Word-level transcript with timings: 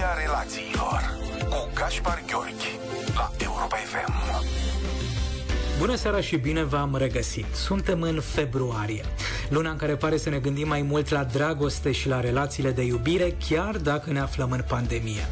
Psihologia 0.00 0.20
relațiilor 0.26 1.18
cu 1.48 1.70
Gaspar 1.74 2.22
Gheorghi 2.26 2.78
la 3.14 3.30
Europa 3.38 3.76
FM. 3.76 4.12
Bună 5.78 5.94
seara 5.94 6.20
și 6.20 6.36
bine 6.36 6.64
v-am 6.64 6.96
regăsit! 6.96 7.44
Suntem 7.54 8.02
în 8.02 8.20
februarie, 8.20 9.04
luna 9.48 9.70
în 9.70 9.76
care 9.76 9.96
pare 9.96 10.16
să 10.16 10.30
ne 10.30 10.38
gândim 10.38 10.68
mai 10.68 10.82
mult 10.82 11.08
la 11.08 11.24
dragoste 11.24 11.92
și 11.92 12.08
la 12.08 12.20
relațiile 12.20 12.70
de 12.70 12.82
iubire, 12.82 13.36
chiar 13.48 13.76
dacă 13.76 14.12
ne 14.12 14.20
aflăm 14.20 14.50
în 14.50 14.64
pandemie. 14.68 15.28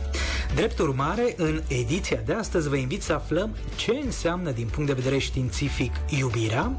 Drept 0.55 0.79
urmare, 0.79 1.35
în 1.37 1.63
ediția 1.69 2.21
de 2.25 2.33
astăzi 2.33 2.69
vă 2.69 2.77
invit 2.77 3.03
să 3.03 3.13
aflăm 3.13 3.57
ce 3.77 4.01
înseamnă 4.05 4.51
din 4.51 4.67
punct 4.67 4.89
de 4.89 5.01
vedere 5.01 5.19
științific 5.19 5.93
iubirea, 6.09 6.77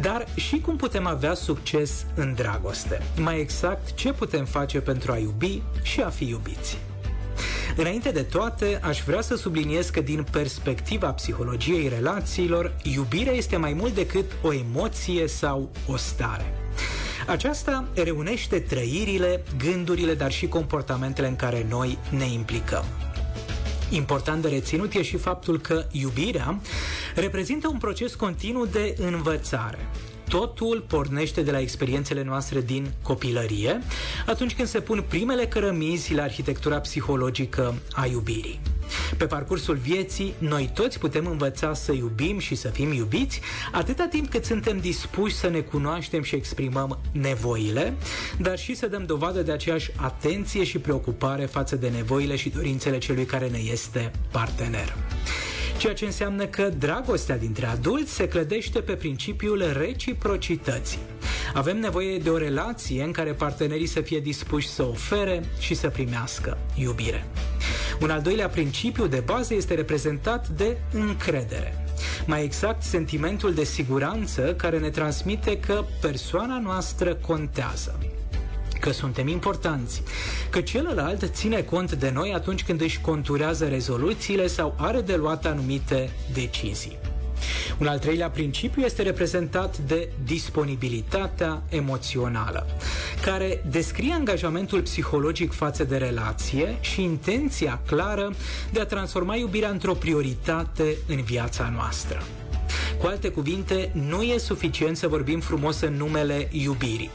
dar 0.00 0.26
și 0.34 0.60
cum 0.60 0.76
putem 0.76 1.06
avea 1.06 1.34
succes 1.34 2.06
în 2.14 2.34
dragoste. 2.34 3.02
Mai 3.16 3.40
exact, 3.40 3.94
ce 3.94 4.12
putem 4.12 4.44
face 4.44 4.80
pentru 4.80 5.12
a 5.12 5.18
iubi 5.18 5.62
și 5.82 6.00
a 6.00 6.08
fi 6.08 6.28
iubiți. 6.28 6.78
Înainte 7.76 8.10
de 8.10 8.22
toate, 8.22 8.80
aș 8.82 9.02
vrea 9.02 9.20
să 9.20 9.36
subliniez 9.36 9.88
că 9.88 10.00
din 10.00 10.26
perspectiva 10.30 11.12
psihologiei 11.12 11.88
relațiilor, 11.88 12.76
iubirea 12.82 13.32
este 13.32 13.56
mai 13.56 13.72
mult 13.72 13.94
decât 13.94 14.24
o 14.42 14.52
emoție 14.52 15.26
sau 15.26 15.70
o 15.86 15.96
stare. 15.96 16.54
Aceasta 17.26 17.88
reunește 17.94 18.60
trăirile, 18.60 19.44
gândurile, 19.58 20.14
dar 20.14 20.32
și 20.32 20.48
comportamentele 20.48 21.26
în 21.26 21.36
care 21.36 21.66
noi 21.68 21.98
ne 22.10 22.24
implicăm. 22.32 22.84
Important 23.90 24.42
de 24.42 24.48
reținut 24.48 24.94
e 24.94 25.02
și 25.02 25.16
faptul 25.16 25.60
că 25.60 25.84
iubirea 25.90 26.60
reprezintă 27.14 27.68
un 27.68 27.78
proces 27.78 28.14
continuu 28.14 28.66
de 28.66 28.96
învățare. 28.98 29.78
Totul 30.28 30.84
pornește 30.86 31.42
de 31.42 31.50
la 31.50 31.60
experiențele 31.60 32.22
noastre 32.22 32.60
din 32.60 32.92
copilărie, 33.02 33.80
atunci 34.26 34.54
când 34.54 34.68
se 34.68 34.80
pun 34.80 35.04
primele 35.08 35.46
cărămizi 35.46 36.14
la 36.14 36.22
arhitectura 36.22 36.80
psihologică 36.80 37.74
a 37.92 38.06
iubirii. 38.06 38.60
Pe 39.16 39.26
parcursul 39.26 39.74
vieții, 39.74 40.34
noi 40.38 40.70
toți 40.74 40.98
putem 40.98 41.26
învăța 41.26 41.74
să 41.74 41.92
iubim 41.92 42.38
și 42.38 42.54
să 42.54 42.68
fim 42.68 42.92
iubiți 42.92 43.40
atâta 43.72 44.06
timp 44.06 44.30
cât 44.30 44.44
suntem 44.44 44.78
dispuși 44.78 45.34
să 45.34 45.48
ne 45.48 45.60
cunoaștem 45.60 46.22
și 46.22 46.34
exprimăm 46.34 46.98
nevoile, 47.12 47.94
dar 48.38 48.58
și 48.58 48.74
să 48.74 48.86
dăm 48.86 49.04
dovadă 49.06 49.42
de 49.42 49.52
aceeași 49.52 49.90
atenție 49.96 50.64
și 50.64 50.78
preocupare 50.78 51.44
față 51.44 51.76
de 51.76 51.88
nevoile 51.88 52.36
și 52.36 52.48
dorințele 52.48 52.98
celui 52.98 53.24
care 53.24 53.48
ne 53.48 53.58
este 53.58 54.10
partener 54.30 54.94
ceea 55.86 55.98
ce 55.98 56.04
înseamnă 56.04 56.46
că 56.46 56.68
dragostea 56.78 57.38
dintre 57.38 57.66
adulți 57.66 58.12
se 58.12 58.28
clădește 58.28 58.80
pe 58.80 58.92
principiul 58.92 59.64
reciprocității. 59.72 60.98
Avem 61.54 61.78
nevoie 61.78 62.18
de 62.18 62.30
o 62.30 62.36
relație 62.36 63.02
în 63.02 63.12
care 63.12 63.32
partenerii 63.32 63.86
să 63.86 64.00
fie 64.00 64.18
dispuși 64.18 64.68
să 64.68 64.82
ofere 64.82 65.44
și 65.58 65.74
să 65.74 65.88
primească 65.88 66.58
iubire. 66.74 67.26
Un 68.00 68.10
al 68.10 68.22
doilea 68.22 68.48
principiu 68.48 69.06
de 69.06 69.22
bază 69.24 69.54
este 69.54 69.74
reprezentat 69.74 70.48
de 70.48 70.76
încredere. 70.92 71.84
Mai 72.24 72.44
exact, 72.44 72.82
sentimentul 72.82 73.54
de 73.54 73.64
siguranță 73.64 74.54
care 74.54 74.78
ne 74.78 74.90
transmite 74.90 75.58
că 75.58 75.84
persoana 76.00 76.58
noastră 76.58 77.14
contează 77.14 77.98
că 78.86 78.92
suntem 78.92 79.28
importanți, 79.28 80.02
că 80.50 80.60
celălalt 80.60 81.30
ține 81.32 81.62
cont 81.62 81.92
de 81.92 82.10
noi 82.10 82.32
atunci 82.34 82.64
când 82.64 82.80
își 82.80 83.00
conturează 83.00 83.68
rezoluțiile 83.68 84.46
sau 84.46 84.74
are 84.78 85.00
de 85.00 85.16
luat 85.16 85.46
anumite 85.46 86.10
decizii. 86.32 86.98
Un 87.78 87.86
al 87.86 87.98
treilea 87.98 88.30
principiu 88.30 88.82
este 88.82 89.02
reprezentat 89.02 89.78
de 89.78 90.08
disponibilitatea 90.24 91.62
emoțională, 91.68 92.66
care 93.22 93.64
descrie 93.70 94.12
angajamentul 94.12 94.82
psihologic 94.82 95.52
față 95.52 95.84
de 95.84 95.96
relație 95.96 96.76
și 96.80 97.02
intenția 97.02 97.80
clară 97.86 98.32
de 98.72 98.80
a 98.80 98.86
transforma 98.86 99.36
iubirea 99.36 99.70
într-o 99.70 99.94
prioritate 99.94 100.96
în 101.06 101.22
viața 101.22 101.72
noastră. 101.74 102.22
Cu 102.98 103.06
alte 103.06 103.28
cuvinte, 103.28 103.90
nu 104.08 104.22
e 104.22 104.38
suficient 104.38 104.96
să 104.96 105.08
vorbim 105.08 105.40
frumos 105.40 105.80
în 105.80 105.92
numele 105.92 106.48
iubirii. 106.50 107.10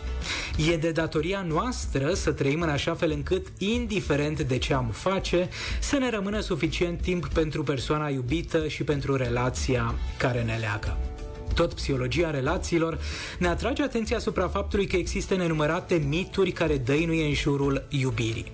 E 0.72 0.78
de 0.78 0.92
datoria 0.92 1.46
noastră 1.48 2.14
să 2.14 2.32
trăim 2.32 2.62
în 2.62 2.70
așa 2.70 2.94
fel 2.94 3.12
încât, 3.12 3.48
indiferent 3.58 4.42
de 4.42 4.58
ce 4.58 4.74
am 4.74 4.90
face, 4.92 5.50
să 5.80 5.98
ne 5.98 6.10
rămână 6.10 6.40
suficient 6.40 7.02
timp 7.02 7.28
pentru 7.28 7.64
persoana 7.64 8.10
iubită 8.10 8.68
și 8.68 8.84
pentru 8.84 9.16
relația 9.16 9.96
care 10.18 10.42
ne 10.42 10.58
leagă 10.60 10.98
tot 11.54 11.74
psihologia 11.74 12.32
relațiilor, 12.32 13.00
ne 13.40 13.48
atrage 13.48 13.84
atenția 13.84 14.18
asupra 14.18 14.48
faptului 14.48 14.88
că 14.88 14.96
există 14.96 15.36
nenumărate 15.36 16.06
mituri 16.08 16.52
care 16.52 16.78
dăinuie 16.78 17.26
în 17.26 17.34
jurul 17.34 17.86
iubirii. 17.90 18.52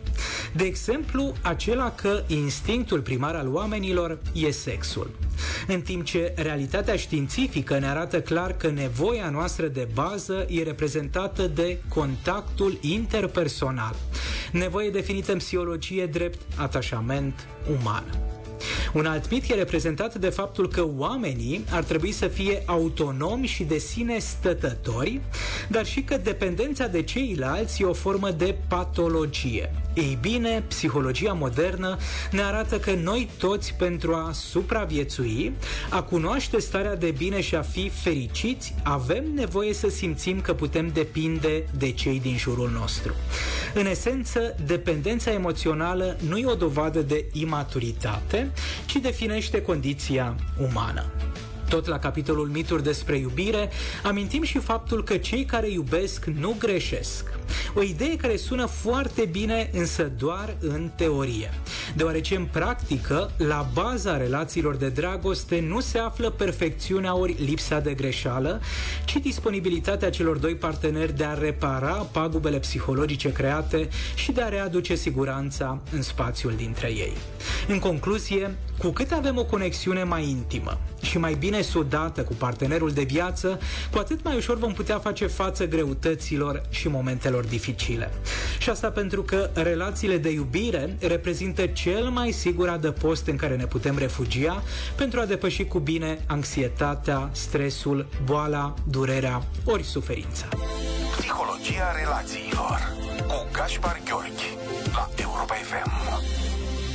De 0.55 0.63
exemplu, 0.63 1.33
acela 1.41 1.91
că 1.91 2.23
instinctul 2.27 3.01
primar 3.01 3.35
al 3.35 3.53
oamenilor 3.53 4.17
e 4.33 4.51
sexul. 4.51 5.09
În 5.67 5.81
timp 5.81 6.03
ce 6.03 6.33
realitatea 6.35 6.95
științifică 6.95 7.79
ne 7.79 7.87
arată 7.87 8.21
clar 8.21 8.57
că 8.57 8.69
nevoia 8.69 9.29
noastră 9.29 9.67
de 9.67 9.87
bază 9.93 10.45
e 10.49 10.63
reprezentată 10.63 11.47
de 11.47 11.77
contactul 11.89 12.77
interpersonal, 12.81 13.95
nevoie 14.51 14.89
definită 14.89 15.31
în 15.31 15.37
psihologie 15.37 16.05
drept 16.05 16.39
atașament 16.55 17.47
uman. 17.79 18.03
Un 18.93 19.05
alt 19.05 19.31
mit 19.31 19.49
e 19.49 19.53
reprezentat 19.53 20.15
de 20.15 20.29
faptul 20.29 20.67
că 20.67 20.87
oamenii 20.97 21.65
ar 21.71 21.83
trebui 21.83 22.11
să 22.11 22.27
fie 22.27 22.63
autonomi 22.65 23.47
și 23.47 23.63
de 23.63 23.77
sine 23.77 24.19
stătători, 24.19 25.21
dar 25.67 25.85
și 25.85 26.01
că 26.01 26.17
dependența 26.17 26.87
de 26.87 27.01
ceilalți 27.01 27.81
e 27.81 27.85
o 27.85 27.93
formă 27.93 28.31
de 28.31 28.55
patologie. 28.67 29.71
Ei 29.93 30.17
bine, 30.21 30.63
psihologia 30.67 31.33
modernă 31.33 31.97
ne 32.31 32.41
arată 32.41 32.79
că 32.79 32.91
noi 33.03 33.29
toți, 33.37 33.73
pentru 33.73 34.13
a 34.13 34.31
supraviețui, 34.33 35.53
a 35.89 36.01
cunoaște 36.01 36.59
starea 36.59 36.95
de 36.95 37.13
bine 37.17 37.41
și 37.41 37.55
a 37.55 37.61
fi 37.61 37.89
fericiți, 37.89 38.75
avem 38.83 39.23
nevoie 39.35 39.73
să 39.73 39.89
simțim 39.89 40.41
că 40.41 40.53
putem 40.53 40.89
depinde 40.93 41.65
de 41.77 41.91
cei 41.91 42.19
din 42.19 42.37
jurul 42.37 42.69
nostru. 42.69 43.13
În 43.73 43.85
esență, 43.85 44.55
dependența 44.65 45.31
emoțională 45.31 46.17
nu 46.27 46.37
e 46.37 46.45
o 46.45 46.55
dovadă 46.55 47.01
de 47.01 47.25
imaturitate, 47.31 48.51
ci 48.87 48.95
definește 48.95 49.61
condiția 49.61 50.35
umană. 50.69 51.05
Tot 51.69 51.85
la 51.85 51.99
capitolul 51.99 52.47
mituri 52.47 52.83
despre 52.83 53.17
iubire, 53.17 53.69
amintim 54.03 54.43
și 54.43 54.57
faptul 54.57 55.03
că 55.03 55.17
cei 55.17 55.45
care 55.45 55.69
iubesc 55.69 56.25
nu 56.25 56.55
greșesc. 56.59 57.36
O 57.73 57.81
idee 57.81 58.15
care 58.15 58.35
sună 58.35 58.65
foarte 58.65 59.25
bine, 59.25 59.69
însă 59.73 60.11
doar 60.17 60.55
în 60.59 60.89
teorie. 60.95 61.49
Deoarece 61.95 62.35
în 62.35 62.45
practică, 62.51 63.31
la 63.37 63.69
baza 63.73 64.17
relațiilor 64.17 64.75
de 64.75 64.89
dragoste 64.89 65.59
nu 65.59 65.79
se 65.79 65.97
află 65.97 66.29
perfecțiunea 66.29 67.15
ori 67.15 67.35
lipsa 67.39 67.79
de 67.79 67.93
greșeală, 67.93 68.61
ci 69.05 69.17
disponibilitatea 69.17 70.09
celor 70.09 70.37
doi 70.37 70.55
parteneri 70.55 71.17
de 71.17 71.23
a 71.23 71.33
repara 71.33 71.91
pagubele 71.91 72.59
psihologice 72.59 73.31
create 73.31 73.89
și 74.15 74.31
de 74.31 74.41
a 74.41 74.49
readuce 74.49 74.95
siguranța 74.95 75.81
în 75.91 76.01
spațiul 76.01 76.53
dintre 76.55 76.87
ei. 76.87 77.13
În 77.67 77.79
concluzie, 77.79 78.57
cu 78.77 78.89
cât 78.89 79.11
avem 79.11 79.37
o 79.37 79.45
conexiune 79.45 80.03
mai 80.03 80.29
intimă 80.29 80.79
și 81.01 81.17
mai 81.17 81.33
bine 81.33 81.61
sudată 81.61 82.21
cu 82.21 82.33
partenerul 82.33 82.91
de 82.91 83.03
viață, 83.03 83.59
cu 83.91 83.97
atât 83.97 84.23
mai 84.23 84.35
ușor 84.35 84.57
vom 84.57 84.73
putea 84.73 84.99
face 84.99 85.27
față 85.27 85.67
greutăților 85.67 86.61
și 86.69 86.87
momentelor 86.87 87.36
dificile. 87.45 88.11
Și 88.57 88.69
asta 88.69 88.89
pentru 88.89 89.21
că 89.23 89.49
relațiile 89.53 90.17
de 90.17 90.29
iubire 90.29 90.95
reprezintă 90.99 91.65
cel 91.65 92.03
mai 92.03 92.31
sigur 92.31 92.69
adăpost 92.69 93.27
în 93.27 93.35
care 93.35 93.55
ne 93.55 93.65
putem 93.65 93.97
refugia 93.97 94.63
pentru 94.95 95.19
a 95.19 95.25
depăși 95.25 95.65
cu 95.65 95.79
bine 95.79 96.19
anxietatea, 96.25 97.29
stresul, 97.31 98.07
boala, 98.23 98.73
durerea 98.89 99.43
ori 99.65 99.83
suferința. 99.83 100.47
Psihologia 101.17 101.91
relațiilor 102.03 102.95
cu 103.27 103.47
Gaspar 103.51 104.01
Gheorghi 104.05 104.57
la 104.93 105.09
Europa 105.15 105.53
FM. 105.53 106.07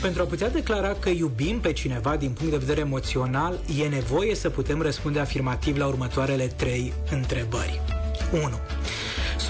Pentru 0.02 0.22
a 0.22 0.24
putea 0.24 0.50
declara 0.50 0.96
că 1.00 1.08
iubim 1.08 1.60
pe 1.60 1.72
cineva 1.72 2.16
din 2.16 2.30
punct 2.30 2.50
de 2.52 2.58
vedere 2.58 2.80
emoțional, 2.80 3.58
e 3.82 3.88
nevoie 3.88 4.34
să 4.34 4.50
putem 4.50 4.82
răspunde 4.82 5.18
afirmativ 5.18 5.76
la 5.76 5.86
următoarele 5.86 6.46
trei 6.46 6.92
întrebări. 7.10 7.80
1. 8.32 8.42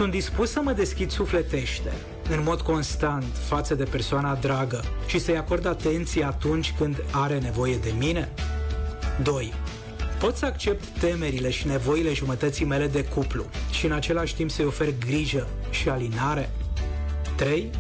Sunt 0.03 0.15
dispus 0.15 0.51
să 0.51 0.61
mă 0.63 0.73
deschid 0.73 1.11
sufletește, 1.11 1.93
în 2.31 2.43
mod 2.43 2.61
constant, 2.61 3.25
față 3.49 3.75
de 3.75 3.85
persoana 3.85 4.35
dragă 4.35 4.85
și 5.07 5.19
să-i 5.19 5.37
acord 5.37 5.67
atenție 5.67 6.25
atunci 6.25 6.75
când 6.79 7.05
are 7.11 7.39
nevoie 7.39 7.77
de 7.77 7.93
mine? 7.99 8.33
2. 9.23 9.53
Pot 10.21 10.37
să 10.37 10.45
accept 10.45 10.85
temerile 10.85 11.51
și 11.51 11.67
nevoile 11.67 12.13
jumătății 12.13 12.65
mele 12.65 12.87
de 12.87 13.05
cuplu 13.05 13.45
și 13.71 13.87
în 13.87 13.93
același 13.93 14.35
timp 14.35 14.51
să-i 14.51 14.65
ofer 14.65 14.95
grijă 14.99 15.49
și 15.71 15.89
alinare? 15.89 16.51
3. 17.37 17.71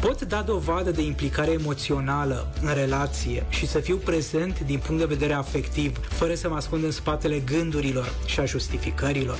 Pot 0.00 0.22
da 0.22 0.42
dovadă 0.42 0.90
de 0.90 1.02
implicare 1.02 1.50
emoțională 1.50 2.52
în 2.62 2.74
relație 2.74 3.46
și 3.48 3.66
să 3.66 3.78
fiu 3.78 3.96
prezent 3.96 4.60
din 4.60 4.78
punct 4.78 5.00
de 5.00 5.14
vedere 5.14 5.32
afectiv, 5.32 6.06
fără 6.08 6.34
să 6.34 6.48
mă 6.48 6.54
ascund 6.54 6.84
în 6.84 6.90
spatele 6.90 7.38
gândurilor 7.38 8.12
și 8.26 8.40
a 8.40 8.44
justificărilor. 8.44 9.38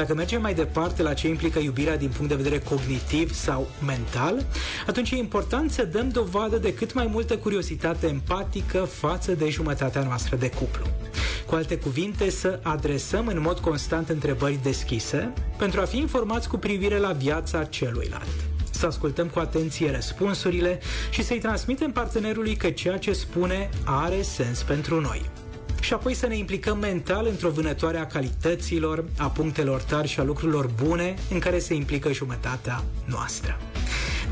Dacă 0.00 0.14
mergem 0.14 0.40
mai 0.40 0.54
departe 0.54 1.02
la 1.02 1.14
ce 1.14 1.28
implică 1.28 1.58
iubirea 1.58 1.96
din 1.96 2.08
punct 2.08 2.28
de 2.28 2.34
vedere 2.34 2.58
cognitiv 2.58 3.34
sau 3.34 3.68
mental, 3.86 4.46
atunci 4.86 5.10
e 5.10 5.16
important 5.16 5.70
să 5.70 5.84
dăm 5.84 6.08
dovadă 6.08 6.56
de 6.56 6.74
cât 6.74 6.92
mai 6.92 7.06
multă 7.06 7.36
curiozitate 7.36 8.06
empatică 8.06 8.78
față 8.78 9.32
de 9.32 9.48
jumătatea 9.48 10.02
noastră 10.02 10.36
de 10.36 10.50
cuplu. 10.50 10.86
Cu 11.46 11.54
alte 11.54 11.78
cuvinte, 11.78 12.30
să 12.30 12.60
adresăm 12.62 13.26
în 13.26 13.40
mod 13.40 13.58
constant 13.58 14.08
întrebări 14.08 14.58
deschise 14.62 15.32
pentru 15.56 15.80
a 15.80 15.84
fi 15.84 15.96
informați 15.96 16.48
cu 16.48 16.56
privire 16.56 16.98
la 16.98 17.12
viața 17.12 17.64
celuilalt 17.64 18.28
să 18.70 18.86
ascultăm 18.86 19.28
cu 19.28 19.38
atenție 19.38 19.90
răspunsurile 19.90 20.80
și 21.10 21.24
să-i 21.24 21.38
transmitem 21.38 21.92
partenerului 21.92 22.56
că 22.56 22.70
ceea 22.70 22.98
ce 22.98 23.12
spune 23.12 23.68
are 23.84 24.22
sens 24.22 24.62
pentru 24.62 25.00
noi 25.00 25.30
și 25.80 25.92
apoi 25.92 26.14
să 26.14 26.26
ne 26.26 26.36
implicăm 26.36 26.78
mental 26.78 27.26
într-o 27.26 27.50
vânătoare 27.50 27.98
a 27.98 28.06
calităților, 28.06 29.04
a 29.18 29.26
punctelor 29.26 29.82
tari 29.82 30.08
și 30.08 30.20
a 30.20 30.22
lucrurilor 30.22 30.70
bune 30.82 31.14
în 31.30 31.38
care 31.38 31.58
se 31.58 31.74
implică 31.74 32.12
jumătatea 32.12 32.84
noastră. 33.04 33.58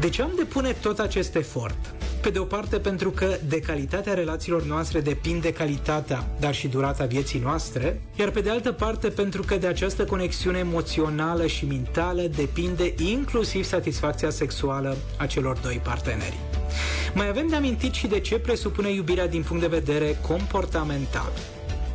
De 0.00 0.08
ce 0.08 0.22
am 0.22 0.32
depune 0.36 0.72
tot 0.72 0.98
acest 0.98 1.34
efort? 1.34 1.94
Pe 2.22 2.30
de 2.30 2.38
o 2.38 2.44
parte 2.44 2.78
pentru 2.78 3.10
că 3.10 3.36
de 3.48 3.60
calitatea 3.60 4.14
relațiilor 4.14 4.62
noastre 4.62 5.00
depinde 5.00 5.52
calitatea, 5.52 6.26
dar 6.40 6.54
și 6.54 6.68
durata 6.68 7.04
vieții 7.04 7.40
noastre, 7.40 8.02
iar 8.16 8.30
pe 8.30 8.40
de 8.40 8.50
altă 8.50 8.72
parte 8.72 9.08
pentru 9.08 9.42
că 9.42 9.56
de 9.56 9.66
această 9.66 10.04
conexiune 10.04 10.58
emoțională 10.58 11.46
și 11.46 11.66
mentală 11.66 12.22
depinde 12.22 12.94
inclusiv 12.96 13.64
satisfacția 13.64 14.30
sexuală 14.30 14.96
a 15.18 15.26
celor 15.26 15.58
doi 15.58 15.80
parteneri. 15.84 16.47
Mai 17.14 17.28
avem 17.28 17.46
de 17.48 17.56
amintit 17.56 17.94
și 17.94 18.06
de 18.06 18.20
ce 18.20 18.38
presupune 18.38 18.90
iubirea 18.90 19.28
din 19.28 19.42
punct 19.42 19.62
de 19.62 19.76
vedere 19.76 20.18
comportamental. 20.28 21.32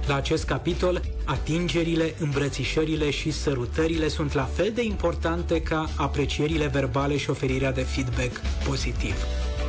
La 0.08 0.16
acest 0.16 0.46
capitol, 0.46 1.02
atingerile, 1.25 2.14
îmbrățișările 2.20 3.10
și 3.10 3.31
sărutările 3.31 4.08
sunt 4.08 4.34
la 4.34 4.44
fel 4.44 4.72
de 4.74 4.84
importante 4.84 5.62
ca 5.62 5.90
aprecierile 5.96 6.68
verbale 6.68 7.18
și 7.18 7.30
oferirea 7.30 7.72
de 7.72 7.81
feedback 7.81 8.42
pozitiv. 8.68 9.16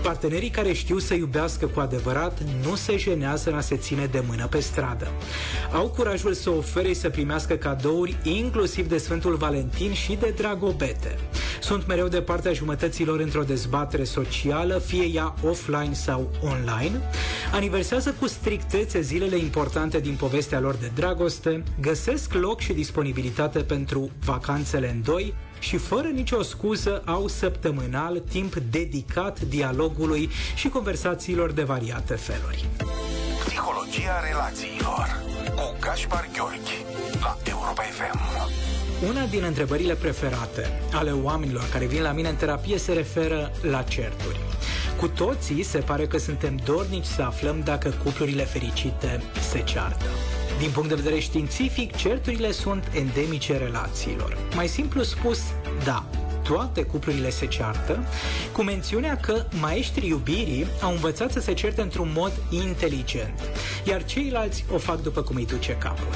Partenerii 0.02 0.50
care 0.50 0.72
știu 0.72 0.98
să 0.98 1.14
iubească 1.14 1.66
cu 1.66 1.80
adevărat 1.80 2.38
nu 2.66 2.74
se 2.74 2.96
jenează 2.96 3.50
în 3.50 3.56
a 3.56 3.60
se 3.60 3.76
ține 3.76 4.06
de 4.06 4.22
mână 4.28 4.46
pe 4.46 4.60
stradă. 4.60 5.10
Au 5.72 5.88
curajul 5.88 6.32
să 6.32 6.50
ofere 6.50 6.92
să 6.92 7.08
primească 7.08 7.54
cadouri, 7.54 8.16
inclusiv 8.22 8.88
de 8.88 8.98
Sfântul 8.98 9.34
Valentin 9.34 9.92
și 9.92 10.16
de 10.20 10.34
Dragobete. 10.36 11.18
Sunt 11.64 11.86
mereu 11.86 12.08
de 12.08 12.22
partea 12.22 12.52
jumătăților 12.52 13.20
într-o 13.20 13.42
dezbatere 13.42 14.04
socială, 14.04 14.78
fie 14.78 15.04
ea 15.04 15.34
offline 15.42 15.92
sau 15.92 16.30
online, 16.42 17.00
aniversează 17.52 18.14
cu 18.20 18.26
strictețe 18.26 19.00
zilele 19.00 19.36
importante 19.36 20.00
din 20.00 20.14
povestea 20.14 20.60
lor 20.60 20.74
de 20.74 20.90
dragoste, 20.94 21.62
găsesc 21.80 22.32
loc 22.32 22.60
și 22.60 22.72
disponibilitate 22.72 23.58
pentru 23.58 24.10
vacanțele 24.24 24.90
în 24.90 25.02
doi, 25.02 25.34
și 25.58 25.76
fără 25.76 26.08
nicio 26.08 26.42
scuză 26.42 27.02
au 27.04 27.28
săptămânal 27.28 28.18
timp 28.18 28.54
dedicat 28.54 29.40
dialogului 29.40 30.30
și 30.54 30.68
conversațiilor 30.68 31.52
de 31.52 31.62
variate 31.62 32.14
feluri. 32.14 32.68
Psihologia 33.44 34.20
relațiilor 34.28 35.22
cu 35.54 35.76
Gaspar 35.80 36.28
Gheorghi 36.32 36.84
la 37.20 37.36
Europa 37.44 37.82
FM. 37.82 38.63
Una 39.02 39.26
din 39.26 39.42
întrebările 39.42 39.94
preferate 39.94 40.80
ale 40.92 41.10
oamenilor 41.10 41.68
care 41.72 41.86
vin 41.86 42.02
la 42.02 42.12
mine 42.12 42.28
în 42.28 42.34
terapie 42.34 42.78
se 42.78 42.92
referă 42.92 43.52
la 43.62 43.82
certuri. 43.82 44.40
Cu 44.96 45.08
toții 45.08 45.62
se 45.62 45.78
pare 45.78 46.06
că 46.06 46.18
suntem 46.18 46.56
dornici 46.64 47.04
să 47.04 47.22
aflăm 47.22 47.60
dacă 47.64 47.94
cuplurile 48.04 48.44
fericite 48.44 49.22
se 49.50 49.62
ceartă. 49.62 50.04
Din 50.58 50.70
punct 50.70 50.88
de 50.88 50.94
vedere 50.94 51.18
științific, 51.18 51.96
certurile 51.96 52.52
sunt 52.52 52.90
endemice 52.94 53.56
relațiilor. 53.56 54.36
Mai 54.54 54.68
simplu 54.68 55.02
spus, 55.02 55.38
da, 55.84 56.04
toate 56.42 56.82
cuplurile 56.82 57.30
se 57.30 57.46
ceartă, 57.46 58.04
cu 58.52 58.62
mențiunea 58.62 59.16
că 59.16 59.44
maestrii 59.60 60.08
iubirii 60.08 60.66
au 60.80 60.90
învățat 60.90 61.32
să 61.32 61.40
se 61.40 61.54
certe 61.54 61.80
într-un 61.80 62.10
mod 62.14 62.32
inteligent, 62.50 63.40
iar 63.84 64.04
ceilalți 64.04 64.64
o 64.72 64.78
fac 64.78 65.02
după 65.02 65.22
cum 65.22 65.36
îi 65.36 65.46
duce 65.46 65.72
capul. 65.72 66.14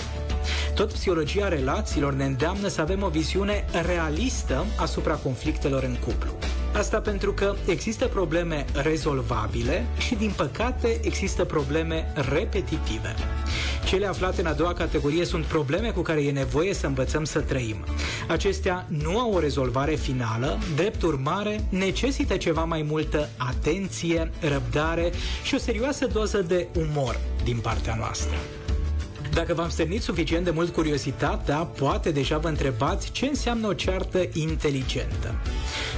Tot 0.74 0.92
psihologia 0.92 1.48
relațiilor 1.48 2.12
ne 2.12 2.24
îndeamnă 2.24 2.68
să 2.68 2.80
avem 2.80 3.02
o 3.02 3.08
viziune 3.08 3.64
realistă 3.86 4.64
asupra 4.76 5.14
conflictelor 5.14 5.82
în 5.82 5.96
cuplu. 6.04 6.30
Asta 6.72 7.00
pentru 7.00 7.32
că 7.32 7.54
există 7.66 8.06
probleme 8.06 8.64
rezolvabile 8.72 9.86
și, 9.98 10.14
din 10.14 10.32
păcate, 10.36 11.00
există 11.02 11.44
probleme 11.44 12.12
repetitive. 12.30 13.14
Cele 13.84 14.06
aflate 14.06 14.40
în 14.40 14.46
a 14.46 14.52
doua 14.52 14.72
categorie 14.72 15.24
sunt 15.24 15.44
probleme 15.44 15.90
cu 15.90 16.00
care 16.00 16.24
e 16.24 16.30
nevoie 16.30 16.74
să 16.74 16.86
învățăm 16.86 17.24
să 17.24 17.40
trăim. 17.40 17.76
Acestea 18.28 18.86
nu 18.88 19.18
au 19.18 19.32
o 19.32 19.38
rezolvare 19.38 19.94
finală, 19.94 20.58
drept 20.74 21.02
urmare, 21.02 21.64
necesită 21.68 22.36
ceva 22.36 22.64
mai 22.64 22.82
multă 22.82 23.28
atenție, 23.36 24.30
răbdare 24.40 25.12
și 25.42 25.54
o 25.54 25.58
serioasă 25.58 26.06
doză 26.06 26.42
de 26.42 26.68
umor 26.76 27.20
din 27.44 27.58
partea 27.58 27.94
noastră. 27.94 28.36
Dacă 29.38 29.54
v-am 29.54 29.68
stârnit 29.68 30.02
suficient 30.02 30.44
de 30.44 30.50
mult 30.50 30.72
curiozitatea, 30.72 31.56
poate 31.56 32.10
deja 32.10 32.38
vă 32.38 32.48
întrebați 32.48 33.12
ce 33.12 33.26
înseamnă 33.26 33.66
o 33.66 33.72
ceartă 33.72 34.18
inteligentă. 34.32 35.34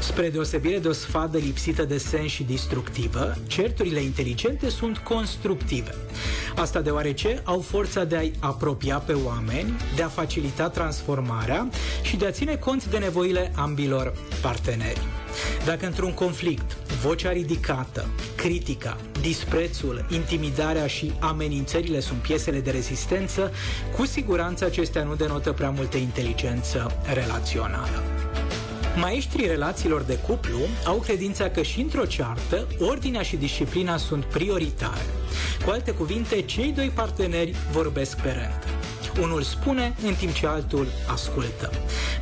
Spre 0.01 0.31
deosebire 0.31 0.79
de 0.79 0.89
o 0.89 0.93
sfadă 0.93 1.39
lipsită 1.39 1.85
de 1.85 1.99
sens 1.99 2.31
și 2.31 2.43
distructivă, 2.43 3.37
certurile 3.47 4.01
inteligente 4.01 4.69
sunt 4.69 4.99
constructive. 4.99 5.95
Asta 6.57 6.81
deoarece 6.81 7.41
au 7.45 7.61
forța 7.61 8.05
de 8.05 8.17
a-i 8.17 8.33
apropia 8.41 8.99
pe 8.99 9.13
oameni, 9.13 9.77
de 9.97 10.03
a 10.03 10.09
facilita 10.09 10.69
transformarea 10.69 11.69
și 12.03 12.17
de 12.17 12.27
a 12.27 12.31
ține 12.31 12.57
cont 12.57 12.85
de 12.91 12.99
nevoile 12.99 13.53
ambilor 13.57 14.13
parteneri. 14.43 15.20
Dacă 15.65 15.87
într-un 15.87 16.15
conflict 16.15 16.77
vocea 17.03 17.32
ridicată, 17.32 18.06
critica, 18.37 18.97
disprețul, 19.21 20.06
intimidarea 20.11 20.87
și 20.87 21.12
amenințările 21.19 22.00
sunt 22.00 22.19
piesele 22.19 22.61
de 22.61 22.71
rezistență, 22.71 23.53
cu 23.97 24.06
siguranță 24.06 24.65
acestea 24.65 25.05
nu 25.05 25.15
denotă 25.15 25.53
prea 25.53 25.71
multă 25.71 25.97
inteligență 25.97 27.00
relațională. 27.12 28.03
Maestrii 28.97 29.47
relațiilor 29.47 30.03
de 30.03 30.19
cuplu 30.19 30.59
au 30.85 30.97
credința 30.97 31.50
că 31.50 31.62
și 31.62 31.81
într-o 31.81 32.05
ceartă, 32.05 32.67
ordinea 32.79 33.23
și 33.23 33.37
disciplina 33.37 33.97
sunt 33.97 34.25
prioritare. 34.25 35.06
Cu 35.65 35.71
alte 35.71 35.91
cuvinte, 35.91 36.43
cei 36.43 36.73
doi 36.73 36.91
parteneri 36.94 37.55
vorbesc 37.73 38.21
pe 38.21 38.31
rând. 38.31 38.70
Unul 39.21 39.43
spune, 39.43 39.95
în 40.07 40.15
timp 40.15 40.33
ce 40.33 40.47
altul 40.47 40.87
ascultă. 41.07 41.71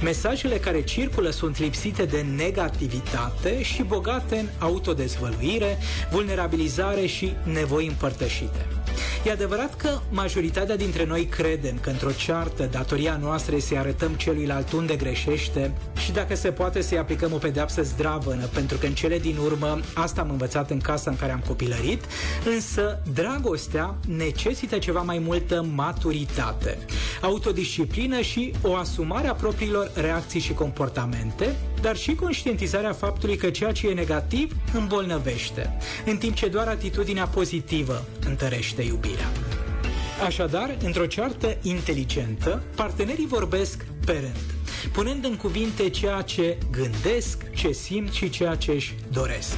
Mesajele 0.02 0.56
care 0.56 0.82
circulă 0.82 1.30
sunt 1.30 1.58
lipsite 1.58 2.04
de 2.04 2.20
negativitate 2.36 3.62
și 3.62 3.82
bogate 3.82 4.36
în 4.36 4.46
autodezvăluire, 4.58 5.78
vulnerabilizare 6.10 7.06
și 7.06 7.32
nevoi 7.42 7.86
împărtășite. 7.86 8.77
E 9.24 9.30
adevărat 9.30 9.76
că 9.76 9.98
majoritatea 10.10 10.76
dintre 10.76 11.04
noi 11.04 11.24
credem 11.26 11.78
că 11.80 11.90
într-o 11.90 12.10
ceartă 12.10 12.68
datoria 12.70 13.18
noastră 13.22 13.56
e 13.56 13.60
să-i 13.60 13.78
arătăm 13.78 14.12
celuilalt 14.12 14.72
unde 14.72 14.96
greșește 14.96 15.72
și 15.96 16.12
dacă 16.12 16.34
se 16.34 16.50
poate 16.50 16.80
să-i 16.80 16.98
aplicăm 16.98 17.32
o 17.32 17.36
pedeapsă 17.36 17.82
zdravănă, 17.82 18.44
pentru 18.46 18.76
că 18.76 18.86
în 18.86 18.94
cele 18.94 19.18
din 19.18 19.36
urmă 19.44 19.80
asta 19.94 20.20
am 20.20 20.30
învățat 20.30 20.70
în 20.70 20.80
casa 20.80 21.10
în 21.10 21.16
care 21.16 21.32
am 21.32 21.42
copilărit, 21.46 22.04
însă 22.54 23.02
dragostea 23.14 23.94
necesită 24.06 24.78
ceva 24.78 25.00
mai 25.00 25.18
multă 25.18 25.66
maturitate, 25.74 26.78
autodisciplină 27.20 28.20
și 28.20 28.52
o 28.62 28.74
asumare 28.74 29.28
a 29.28 29.34
propriilor 29.34 29.90
reacții 29.94 30.40
și 30.40 30.52
comportamente, 30.52 31.56
dar 31.80 31.96
și 31.96 32.14
conștientizarea 32.14 32.92
faptului 32.92 33.36
că 33.36 33.50
ceea 33.50 33.72
ce 33.72 33.88
e 33.88 33.94
negativ 33.94 34.56
îmbolnăvește, 34.74 35.76
în 36.06 36.16
timp 36.16 36.34
ce 36.34 36.48
doar 36.48 36.66
atitudinea 36.68 37.26
pozitivă 37.26 38.04
întărește 38.26 38.82
iubirea. 38.82 39.28
Așadar, 40.26 40.76
într-o 40.84 41.06
ceartă 41.06 41.56
inteligentă, 41.62 42.62
partenerii 42.74 43.26
vorbesc 43.26 43.84
pe 44.04 44.12
rând, 44.12 44.54
punând 44.92 45.24
în 45.24 45.36
cuvinte 45.36 45.88
ceea 45.88 46.22
ce 46.22 46.58
gândesc, 46.70 47.50
ce 47.54 47.72
simt 47.72 48.12
și 48.12 48.30
ceea 48.30 48.54
ce 48.54 48.70
își 48.70 48.94
doresc. 49.12 49.56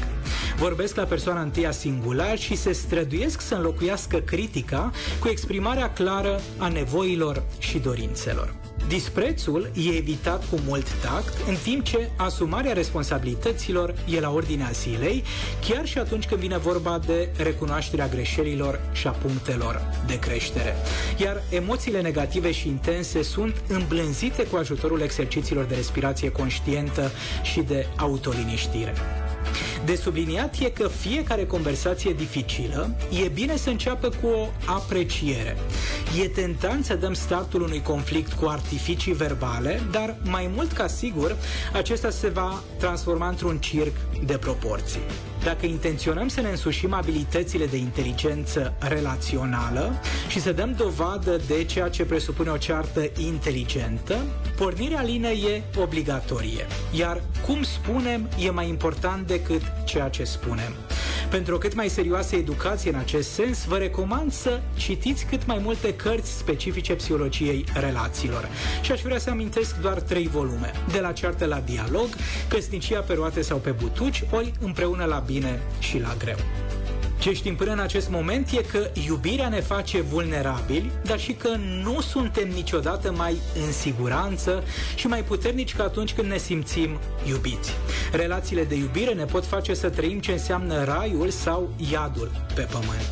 Vorbesc 0.61 0.97
la 0.97 1.05
persoana 1.05 1.41
întâia 1.41 1.71
singular 1.71 2.39
și 2.39 2.57
se 2.57 2.73
străduiesc 2.73 3.41
să 3.41 3.55
înlocuiască 3.55 4.17
critica 4.17 4.91
cu 5.21 5.29
exprimarea 5.29 5.93
clară 5.93 6.41
a 6.59 6.69
nevoilor 6.69 7.43
și 7.59 7.79
dorințelor. 7.79 8.55
Disprețul 8.89 9.71
e 9.75 9.97
evitat 9.97 10.49
cu 10.49 10.59
mult 10.67 10.87
tact, 11.03 11.49
în 11.49 11.55
timp 11.63 11.85
ce 11.85 12.11
asumarea 12.17 12.73
responsabilităților 12.73 13.95
e 14.09 14.21
la 14.21 14.31
ordinea 14.31 14.71
zilei, 14.73 15.25
chiar 15.69 15.87
și 15.87 15.99
atunci 15.99 16.27
când 16.27 16.41
vine 16.41 16.59
vorba 16.59 16.99
de 17.07 17.29
recunoașterea 17.37 18.09
greșelilor 18.09 18.81
și 18.93 19.07
a 19.07 19.11
punctelor 19.11 19.83
de 20.07 20.19
creștere. 20.19 20.75
Iar 21.19 21.43
emoțiile 21.51 22.01
negative 22.01 22.53
și 22.53 22.69
intense 22.69 23.23
sunt 23.23 23.63
îmblânzite 23.69 24.47
cu 24.47 24.57
ajutorul 24.57 25.01
exercițiilor 25.01 25.65
de 25.65 25.75
respirație 25.75 26.31
conștientă 26.31 27.11
și 27.43 27.61
de 27.61 27.87
autoliniștire. 27.97 28.95
De 29.85 29.95
subliniat 29.95 30.59
e 30.59 30.71
că 30.71 30.89
fiecare 30.89 31.47
conversație 31.47 32.13
dificilă 32.13 32.91
e 33.25 33.29
bine 33.29 33.57
să 33.57 33.71
înceapă 33.71 34.09
cu 34.09 34.27
o 34.27 34.49
apreciere. 34.67 35.57
E 36.23 36.29
tentant 36.29 36.85
să 36.85 36.95
dăm 36.95 37.15
startul 37.15 37.63
unui 37.63 37.83
conflict 37.83 38.33
cu 38.33 38.47
artificii 38.47 39.13
verbale, 39.13 39.83
dar 39.91 40.17
mai 40.23 40.51
mult 40.55 40.73
ca 40.73 40.87
sigur, 40.87 41.37
acesta 41.73 42.11
se 42.11 42.29
va 42.29 42.63
transforma 42.79 43.29
într-un 43.29 43.59
circ 43.59 43.97
de 44.25 44.37
proporții. 44.39 45.01
Dacă 45.45 45.67
intenționăm 45.67 46.29
să 46.29 46.41
ne 46.41 46.49
însușim 46.49 46.93
abilitățile 46.93 47.67
de 47.67 47.77
inteligență 47.77 48.75
relațională 48.79 50.01
și 50.29 50.41
să 50.41 50.53
dăm 50.53 50.75
dovadă 50.77 51.41
de 51.47 51.65
ceea 51.65 51.89
ce 51.89 52.05
presupune 52.05 52.51
o 52.51 52.57
ceartă 52.57 53.11
inteligentă, 53.19 54.17
pornirea 54.57 55.03
lină 55.03 55.29
e 55.29 55.63
obligatorie, 55.79 56.67
iar 56.93 57.23
cum 57.47 57.63
spunem 57.63 58.29
e 58.39 58.51
mai 58.51 58.69
important 58.69 59.27
decât 59.27 59.63
ceea 59.85 60.09
ce 60.09 60.25
spunem. 60.25 60.73
Pentru 61.31 61.55
o 61.55 61.59
cât 61.59 61.75
mai 61.75 61.89
serioasă 61.89 62.37
educație 62.37 62.91
în 62.91 62.99
acest 62.99 63.31
sens, 63.31 63.65
vă 63.65 63.77
recomand 63.77 64.33
să 64.33 64.61
citiți 64.77 65.25
cât 65.25 65.47
mai 65.47 65.59
multe 65.63 65.95
cărți 65.95 66.31
specifice 66.31 66.95
psihologiei 66.95 67.65
relațiilor. 67.75 68.49
Și 68.83 68.93
aș 68.93 69.01
vrea 69.01 69.19
să 69.19 69.31
amintesc 69.31 69.81
doar 69.81 70.01
trei 70.01 70.27
volume. 70.27 70.73
De 70.93 71.01
la 71.01 71.13
ceartă 71.13 71.45
la 71.45 71.61
dialog, 71.61 72.09
căsnicia 72.49 73.01
pe 73.01 73.13
roate 73.15 73.43
sau 73.43 73.59
pe 73.59 73.71
butuci, 73.71 74.25
ori 74.31 74.53
împreună 74.61 75.05
la 75.05 75.19
bine 75.19 75.61
și 75.79 75.99
la 75.99 76.15
greu. 76.19 76.39
Ce 77.21 77.33
știm 77.33 77.57
până 77.57 77.73
în 77.73 77.79
acest 77.79 78.11
moment 78.11 78.51
e 78.51 78.63
că 78.63 78.91
iubirea 79.07 79.49
ne 79.49 79.61
face 79.61 80.01
vulnerabili, 80.01 80.91
dar 81.05 81.19
și 81.19 81.33
că 81.33 81.49
nu 81.83 82.01
suntem 82.01 82.49
niciodată 82.49 83.13
mai 83.13 83.37
în 83.67 83.73
siguranță 83.73 84.63
și 84.95 85.07
mai 85.07 85.23
puternici 85.23 85.77
ca 85.77 85.85
atunci 85.85 86.15
când 86.15 86.29
ne 86.29 86.39
simțim 86.39 86.99
iubiți. 87.29 87.73
Relațiile 88.13 88.65
de 88.65 88.75
iubire 88.75 89.13
ne 89.13 89.25
pot 89.25 89.47
face 89.47 89.75
să 89.75 89.89
trăim 89.89 90.21
ce 90.21 90.33
înseamnă 90.33 90.85
raiul 90.85 91.31
sau 91.31 91.71
iadul 91.91 92.31
pe 92.55 92.69
pământ. 92.71 93.11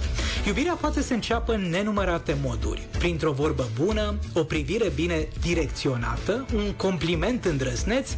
Iubirea 0.49 0.75
poate 0.75 1.03
să 1.03 1.13
înceapă 1.13 1.53
în 1.53 1.69
nenumărate 1.71 2.37
moduri, 2.43 2.89
printr-o 2.99 3.33
vorbă 3.33 3.69
bună, 3.85 4.15
o 4.35 4.45
privire 4.45 4.93
bine 4.95 5.29
direcționată, 5.41 6.47
un 6.55 6.73
compliment 6.77 7.45
îndrăzneț, 7.45 8.11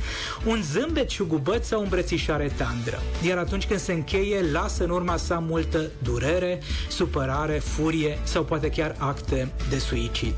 un 0.46 0.62
zâmbet 0.62 1.10
șugubăț 1.10 1.66
sau 1.66 1.78
o 1.78 1.82
îmbrățișare 1.82 2.52
tandră. 2.56 3.02
Iar 3.26 3.38
atunci 3.38 3.66
când 3.66 3.80
se 3.80 3.92
încheie, 3.92 4.50
lasă 4.52 4.84
în 4.84 4.90
urma 4.90 5.16
sa 5.16 5.38
multă 5.38 5.90
durere, 6.02 6.60
supărare, 6.88 7.58
furie 7.58 8.18
sau 8.22 8.44
poate 8.44 8.68
chiar 8.70 8.94
acte 8.98 9.52
de 9.70 9.78
suicid. 9.78 10.34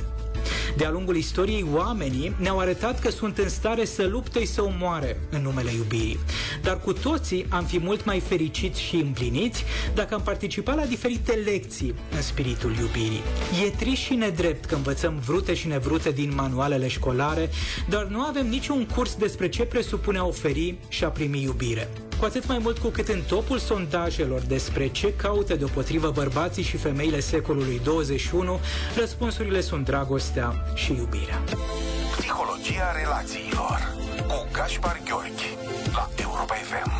De-a 0.76 0.90
lungul 0.90 1.16
istoriei, 1.16 1.66
oamenii 1.74 2.34
ne-au 2.38 2.58
arătat 2.58 3.00
că 3.00 3.10
sunt 3.10 3.38
în 3.38 3.48
stare 3.48 3.84
să 3.84 4.06
lupte 4.06 4.40
și 4.40 4.46
să 4.46 4.62
omoare 4.62 5.20
în 5.30 5.42
numele 5.42 5.72
iubirii. 5.72 6.18
Dar 6.62 6.80
cu 6.80 6.92
toții 6.92 7.46
am 7.48 7.64
fi 7.64 7.78
mult 7.78 8.04
mai 8.04 8.20
fericiți 8.20 8.80
și 8.80 8.96
împliniți 8.96 9.64
dacă 9.94 10.14
am 10.14 10.22
participat 10.22 10.76
la 10.76 10.84
diferite 10.84 11.32
lecții 11.32 11.94
în 12.14 12.22
spiritul 12.22 12.74
iubirii. 12.80 13.22
E 13.66 13.70
trist 13.70 14.02
și 14.02 14.14
nedrept 14.14 14.64
că 14.64 14.74
învățăm 14.74 15.14
vrute 15.26 15.54
și 15.54 15.66
nevrute 15.66 16.10
din 16.10 16.32
manualele 16.34 16.88
școlare, 16.88 17.50
dar 17.88 18.04
nu 18.04 18.20
avem 18.20 18.46
niciun 18.46 18.86
curs 18.94 19.14
despre 19.14 19.48
ce 19.48 19.62
presupune 19.62 20.18
a 20.18 20.24
oferi 20.24 20.78
și 20.88 21.04
a 21.04 21.08
primi 21.08 21.42
iubire 21.42 21.88
cu 22.22 22.28
atât 22.28 22.46
mai 22.46 22.58
mult 22.58 22.78
cu 22.78 22.88
cât 22.88 23.08
în 23.08 23.22
topul 23.28 23.58
sondajelor 23.58 24.40
despre 24.40 24.86
ce 24.88 25.14
caută 25.14 25.54
deopotrivă 25.54 26.10
bărbații 26.10 26.62
și 26.62 26.76
femeile 26.76 27.20
secolului 27.20 27.80
21, 27.84 28.60
răspunsurile 28.96 29.60
sunt 29.60 29.84
dragostea 29.84 30.54
și 30.74 30.92
iubirea. 30.92 31.42
Psihologia 32.16 32.92
relațiilor 33.02 33.94
cu 34.26 34.48
Gaspar 34.52 35.00
Gheorghi 35.04 35.56
la 35.92 36.08
Europa 36.16 36.54
FM. 36.54 36.91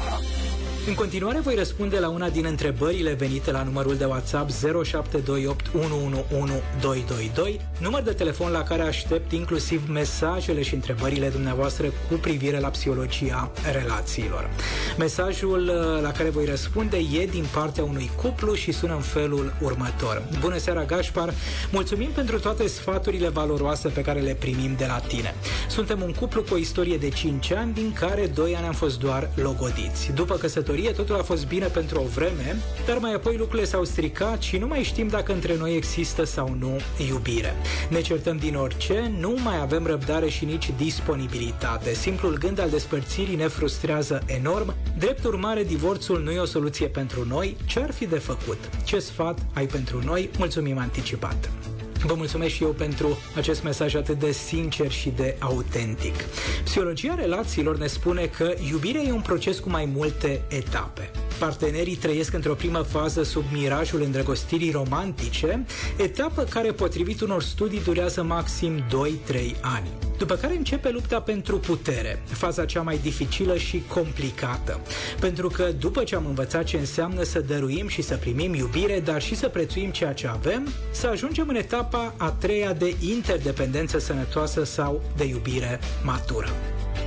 În 0.86 0.94
continuare 0.94 1.40
voi 1.40 1.54
răspunde 1.54 1.98
la 1.98 2.08
una 2.08 2.28
din 2.28 2.44
întrebările 2.44 3.12
venite 3.12 3.50
la 3.50 3.62
numărul 3.62 3.96
de 3.96 4.04
WhatsApp 4.04 4.50
0728 4.50 5.70
111222, 5.74 7.60
număr 7.78 8.02
de 8.02 8.12
telefon 8.12 8.50
la 8.50 8.62
care 8.62 8.82
aștept 8.82 9.32
inclusiv 9.32 9.88
mesajele 9.88 10.62
și 10.62 10.74
întrebările 10.74 11.28
dumneavoastră 11.28 11.86
cu 11.86 12.14
privire 12.14 12.60
la 12.60 12.68
psihologia 12.68 13.50
relațiilor. 13.72 14.50
Mesajul 14.98 15.60
uh, 15.68 16.02
la 16.02 16.12
care 16.12 16.28
voi 16.30 16.44
răspunde 16.44 16.96
e 16.96 17.26
din 17.26 17.44
partea 17.54 17.84
unui 17.84 18.10
cuplu 18.16 18.54
și 18.54 18.72
sună 18.72 18.94
în 18.94 19.00
felul 19.00 19.54
următor. 19.60 20.22
Bună 20.40 20.58
seara, 20.58 20.84
Gașpar! 20.84 21.34
Mulțumim 21.72 22.10
pentru 22.10 22.38
toate 22.38 22.66
sfaturile 22.66 23.28
valoroase 23.28 23.88
pe 23.88 24.02
care 24.02 24.20
le 24.20 24.34
primim 24.34 24.74
de 24.76 24.86
la 24.86 24.98
tine. 24.98 25.34
Suntem 25.68 26.02
un 26.02 26.12
cuplu 26.12 26.42
cu 26.42 26.54
o 26.54 26.56
istorie 26.56 26.96
de 26.96 27.08
5 27.08 27.52
ani, 27.52 27.72
din 27.72 27.92
care 27.92 28.26
2 28.26 28.56
ani 28.56 28.66
am 28.66 28.72
fost 28.72 28.98
doar 28.98 29.30
logodiți. 29.34 30.12
După 30.14 30.34
căsătorie 30.34 30.70
căsătorie 30.72 31.04
totul 31.04 31.20
a 31.20 31.22
fost 31.22 31.46
bine 31.46 31.66
pentru 31.66 32.00
o 32.00 32.06
vreme, 32.06 32.56
dar 32.86 32.98
mai 32.98 33.14
apoi 33.14 33.36
lucrurile 33.36 33.66
s-au 33.66 33.84
stricat 33.84 34.42
și 34.42 34.56
nu 34.56 34.66
mai 34.66 34.82
știm 34.82 35.08
dacă 35.08 35.32
între 35.32 35.56
noi 35.56 35.76
există 35.76 36.24
sau 36.24 36.56
nu 36.58 36.80
iubire. 37.08 37.54
Ne 37.90 38.00
certăm 38.00 38.36
din 38.36 38.54
orice, 38.54 39.12
nu 39.18 39.34
mai 39.44 39.60
avem 39.60 39.86
răbdare 39.86 40.28
și 40.28 40.44
nici 40.44 40.70
disponibilitate. 40.76 41.94
Simplul 41.94 42.38
gând 42.38 42.60
al 42.60 42.70
despărțirii 42.70 43.36
ne 43.36 43.46
frustrează 43.46 44.22
enorm. 44.26 44.74
Drept 44.98 45.24
urmare, 45.24 45.64
divorțul 45.64 46.22
nu 46.22 46.30
e 46.30 46.38
o 46.38 46.44
soluție 46.44 46.86
pentru 46.86 47.24
noi. 47.28 47.56
Ce 47.66 47.80
ar 47.80 47.92
fi 47.92 48.06
de 48.06 48.18
făcut? 48.18 48.58
Ce 48.84 48.98
sfat 48.98 49.38
ai 49.54 49.66
pentru 49.66 50.02
noi? 50.04 50.30
Mulțumim 50.38 50.78
anticipat! 50.78 51.50
Vă 52.04 52.14
mulțumesc 52.14 52.54
și 52.54 52.62
eu 52.62 52.70
pentru 52.70 53.18
acest 53.36 53.62
mesaj 53.62 53.94
atât 53.94 54.18
de 54.18 54.32
sincer 54.32 54.90
și 54.90 55.10
de 55.10 55.36
autentic. 55.38 56.14
Psihologia 56.64 57.14
relațiilor 57.14 57.78
ne 57.78 57.86
spune 57.86 58.26
că 58.26 58.54
iubirea 58.70 59.02
e 59.02 59.12
un 59.12 59.20
proces 59.20 59.58
cu 59.58 59.70
mai 59.70 59.90
multe 59.94 60.42
etape. 60.48 61.10
Partenerii 61.42 61.96
trăiesc 61.96 62.32
într-o 62.32 62.54
primă 62.54 62.78
fază 62.78 63.22
sub 63.22 63.44
mirajul 63.52 64.02
îndrăgostirii 64.02 64.70
romantice, 64.70 65.64
etapă 65.96 66.42
care, 66.42 66.72
potrivit 66.72 67.20
unor 67.20 67.42
studii, 67.42 67.82
durează 67.82 68.22
maxim 68.22 68.78
2-3 68.78 68.82
ani. 69.60 69.88
După 70.18 70.34
care 70.34 70.56
începe 70.56 70.90
lupta 70.90 71.20
pentru 71.20 71.58
putere, 71.58 72.22
faza 72.26 72.64
cea 72.64 72.82
mai 72.82 72.98
dificilă 72.98 73.56
și 73.56 73.82
complicată. 73.88 74.80
Pentru 75.20 75.48
că 75.48 75.72
după 75.78 76.02
ce 76.02 76.14
am 76.14 76.26
învățat 76.26 76.64
ce 76.64 76.76
înseamnă 76.76 77.22
să 77.22 77.40
dăruim 77.40 77.88
și 77.88 78.02
să 78.02 78.16
primim 78.16 78.54
iubire, 78.54 79.00
dar 79.00 79.22
și 79.22 79.34
să 79.34 79.48
prețuim 79.48 79.90
ceea 79.90 80.12
ce 80.12 80.26
avem, 80.26 80.68
să 80.90 81.06
ajungem 81.06 81.48
în 81.48 81.56
etapa 81.56 82.14
a 82.16 82.30
treia 82.30 82.72
de 82.72 82.96
interdependență 83.00 83.98
sănătoasă 83.98 84.64
sau 84.64 85.02
de 85.16 85.24
iubire 85.24 85.80
matură. 86.02 86.48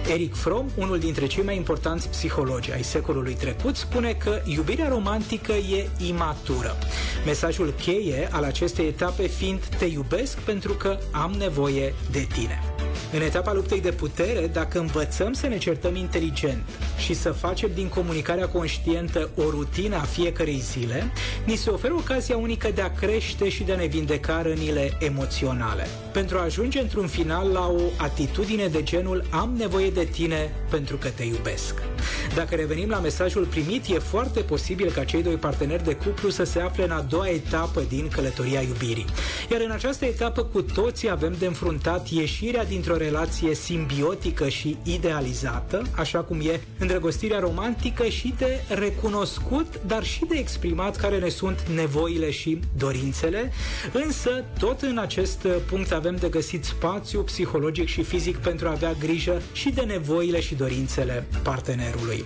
Eric 0.09 0.35
Fromm, 0.35 0.69
unul 0.75 0.99
dintre 0.99 1.27
cei 1.27 1.43
mai 1.43 1.55
importanți 1.55 2.09
psihologi 2.09 2.71
ai 2.71 2.83
secolului 2.83 3.33
trecut, 3.33 3.75
spune 3.75 4.13
că 4.13 4.41
iubirea 4.45 4.87
romantică 4.87 5.51
e 5.51 5.89
imatură. 6.07 6.75
Mesajul 7.25 7.73
cheie 7.81 8.29
al 8.31 8.43
acestei 8.43 8.87
etape 8.87 9.27
fiind 9.27 9.65
te 9.77 9.85
iubesc 9.85 10.37
pentru 10.37 10.73
că 10.73 10.97
am 11.11 11.31
nevoie 11.31 11.93
de 12.11 12.27
tine. 12.33 12.74
În 13.15 13.21
etapa 13.21 13.53
luptei 13.53 13.81
de 13.81 13.91
putere, 13.91 14.47
dacă 14.47 14.79
învățăm 14.79 15.33
să 15.33 15.47
ne 15.47 15.57
certăm 15.57 15.95
inteligent 15.95 16.63
și 16.97 17.13
să 17.13 17.31
facem 17.31 17.69
din 17.73 17.87
comunicarea 17.87 18.47
conștientă 18.47 19.29
o 19.35 19.49
rutină 19.49 19.95
a 19.95 19.99
fiecărei 19.99 20.59
zile, 20.59 21.11
ni 21.45 21.55
se 21.55 21.69
oferă 21.69 21.93
ocazia 21.93 22.37
unică 22.37 22.71
de 22.75 22.81
a 22.81 22.91
crește 22.91 23.49
și 23.49 23.63
de 23.63 23.71
a 23.71 23.75
ne 23.75 23.85
vindeca 23.85 24.41
rănile 24.41 24.97
emoționale. 24.99 25.87
Pentru 26.13 26.37
a 26.37 26.41
ajunge 26.41 26.79
într-un 26.79 27.07
final 27.07 27.47
la 27.47 27.67
o 27.67 27.81
atitudine 27.97 28.67
de 28.67 28.83
genul 28.83 29.25
am 29.29 29.55
nevoie 29.57 29.89
de 29.89 30.03
tine 30.03 30.53
pentru 30.69 30.97
că 30.97 31.07
te 31.07 31.23
iubesc. 31.23 31.81
Dacă 32.35 32.55
revenim 32.55 32.89
la 32.89 32.99
mesajul 32.99 33.45
primit, 33.45 33.85
e 33.85 33.99
foarte 33.99 34.39
posibil 34.39 34.91
ca 34.91 35.03
cei 35.03 35.23
doi 35.23 35.35
parteneri 35.35 35.83
de 35.83 35.95
cuplu 35.95 36.29
să 36.29 36.43
se 36.43 36.59
afle 36.59 36.83
în 36.83 36.91
a 36.91 37.01
doua 37.01 37.27
etapă 37.27 37.81
din 37.89 38.07
călătoria 38.07 38.61
iubirii. 38.61 39.05
Iar 39.51 39.61
în 39.61 39.71
această 39.71 40.05
etapă 40.05 40.43
cu 40.43 40.61
toții 40.61 41.09
avem 41.09 41.35
de 41.39 41.45
înfruntat 41.45 42.09
ieșirea 42.09 42.65
dintr-o 42.65 42.97
relație 43.05 43.55
simbiotică 43.55 44.49
și 44.49 44.77
idealizată, 44.83 45.81
așa 45.95 46.19
cum 46.19 46.39
e 46.39 46.59
îndrăgostirea 46.79 47.39
romantică 47.39 48.05
și 48.07 48.33
de 48.37 48.63
recunoscut, 48.67 49.81
dar 49.87 50.03
și 50.03 50.25
de 50.25 50.35
exprimat 50.37 50.95
care 50.95 51.19
ne 51.19 51.29
sunt 51.29 51.59
nevoile 51.75 52.31
și 52.31 52.59
dorințele, 52.77 53.51
însă 53.93 54.43
tot 54.59 54.81
în 54.81 54.97
acest 54.97 55.47
punct 55.69 55.91
avem 55.91 56.15
de 56.15 56.27
găsit 56.29 56.63
spațiu 56.63 57.21
psihologic 57.21 57.87
și 57.87 58.03
fizic 58.03 58.37
pentru 58.37 58.67
a 58.67 58.71
avea 58.71 58.93
grijă 58.99 59.41
și 59.53 59.69
de 59.69 59.81
nevoile 59.81 60.39
și 60.39 60.55
dorințele 60.55 61.27
partenerului. 61.43 62.25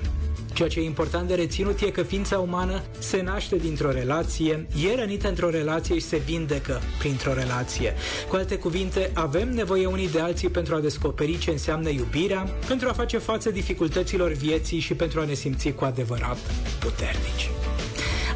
Ceea 0.54 0.70
ce 0.70 0.80
e 0.80 0.84
important 0.84 1.28
de 1.28 1.36
reținut 1.36 1.82
e 1.82 1.90
că 1.90 2.04
ființa 2.04 2.40
umană 2.40 2.82
se 3.00 3.22
naște 3.22 3.56
dintr-o 3.56 3.92
relație, 3.92 4.68
e 4.92 4.96
rănită 4.96 5.28
într-o 5.28 5.50
relație 5.50 5.96
și 5.96 6.02
se 6.02 6.18
vindecă 6.18 6.82
printr-o 7.00 7.34
relație. 7.34 7.94
Cu 8.30 8.36
alte 8.36 8.56
cuvinte, 8.56 9.12
avem 9.14 9.50
nevoie 9.54 9.86
unii 9.86 10.10
de 10.10 10.20
alții 10.20 10.50
pentru 10.50 10.76
a 10.76 10.80
descoperi 10.80 11.38
ce 11.38 11.52
înseamnă 11.52 11.90
iubirea, 11.90 12.50
pentru 12.68 12.90
a 12.90 12.94
face 12.94 13.18
față 13.18 13.52
dificultăților 13.52 14.32
vieții 14.32 14.80
și 14.80 14.94
pentru 14.94 15.20
a 15.20 15.26
ne 15.26 15.34
simți 15.34 15.72
cu 15.72 15.84
adevărat 15.84 16.38
puternici. 16.80 17.50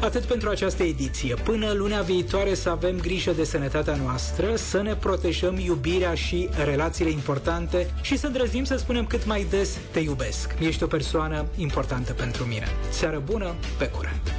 Atât 0.00 0.22
pentru 0.24 0.48
această 0.48 0.82
ediție. 0.82 1.34
Până 1.34 1.72
luna 1.72 2.00
viitoare 2.00 2.54
să 2.54 2.68
avem 2.68 2.96
grijă 3.00 3.32
de 3.32 3.44
sănătatea 3.44 3.96
noastră, 3.96 4.56
să 4.56 4.82
ne 4.82 4.94
protejăm 4.94 5.58
iubirea 5.58 6.14
și 6.14 6.48
relațiile 6.64 7.10
importante 7.10 7.90
și 8.00 8.18
să 8.18 8.26
îndrăznim 8.26 8.64
să 8.64 8.76
spunem 8.76 9.06
cât 9.06 9.26
mai 9.26 9.46
des 9.50 9.78
te 9.90 10.00
iubesc. 10.00 10.54
Ești 10.60 10.82
o 10.82 10.86
persoană 10.86 11.46
importantă 11.56 12.12
pentru 12.12 12.44
mine. 12.44 12.66
Seară 12.90 13.22
bună, 13.24 13.54
pe 13.78 13.86
curând! 13.88 14.34